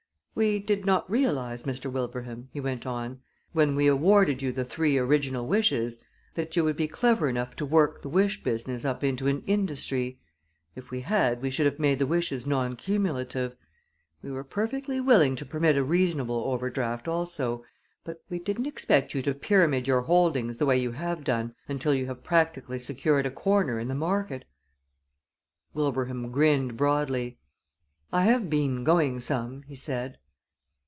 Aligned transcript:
We 0.33 0.57
did 0.59 0.85
not 0.85 1.11
realize, 1.11 1.63
Mr. 1.63 1.91
Wilbraham," 1.91 2.47
he 2.53 2.59
went 2.61 2.87
on, 2.87 3.19
"when 3.51 3.75
we 3.75 3.85
awarded 3.85 4.41
you 4.41 4.51
the 4.53 4.63
three 4.65 4.97
original 4.97 5.45
wishes 5.45 6.01
that 6.35 6.55
you 6.55 6.63
would 6.63 6.77
be 6.77 6.87
clever 6.87 7.27
enough 7.29 7.53
to 7.57 7.65
work 7.65 8.01
the 8.01 8.09
wish 8.09 8.41
business 8.41 8.83
up 8.85 9.03
into 9.03 9.27
an 9.27 9.43
industry. 9.45 10.19
If 10.75 10.89
we 10.89 11.01
had 11.01 11.41
we 11.43 11.51
should 11.51 11.65
have 11.67 11.77
made 11.79 11.99
the 11.99 12.07
wishes 12.07 12.47
non 12.47 12.75
cumulative. 12.77 13.55
We 14.23 14.31
were 14.31 14.45
perfectly 14.45 14.99
willing 15.01 15.35
to 15.35 15.45
permit 15.45 15.77
a 15.77 15.83
reasonable 15.83 16.45
overdraft 16.45 17.07
also, 17.09 17.63
but 18.05 18.23
we 18.29 18.39
didn't 18.39 18.67
expect 18.67 19.13
you 19.13 19.21
to 19.23 19.35
pyramid 19.35 19.85
your 19.85 20.01
holdings 20.03 20.57
the 20.57 20.65
way 20.65 20.77
you 20.77 20.91
have 20.91 21.23
done 21.25 21.53
until 21.67 21.93
you 21.93 22.05
have 22.07 22.23
practically 22.23 22.79
secured 22.79 23.25
a 23.27 23.31
corner 23.31 23.77
in 23.79 23.89
the 23.89 23.93
market." 23.95 24.45
Wilbraham 25.75 26.31
grinned 26.31 26.77
broadly. 26.77 27.37
"I 28.13 28.23
have 28.23 28.49
been 28.49 28.83
going 28.83 29.19
some," 29.19 29.63
he 29.67 29.75
said. 29.75 30.17